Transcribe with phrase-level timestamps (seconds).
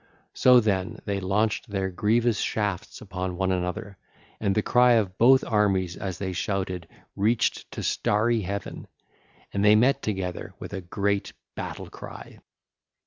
[0.33, 3.97] So, then, they launched their grievous shafts upon one another,
[4.39, 8.87] and the cry of both armies as they shouted reached to starry heaven;
[9.53, 12.39] and they met together with a great battle cry.